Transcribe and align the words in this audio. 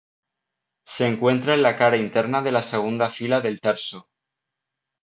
Se 0.83 1.05
encuentra 1.07 1.53
en 1.53 1.61
la 1.61 1.75
cara 1.75 1.95
interna 2.05 2.41
de 2.41 2.51
la 2.51 2.63
segunda 2.63 3.11
fila 3.11 3.39
del 3.39 3.59
tarso. 3.59 4.07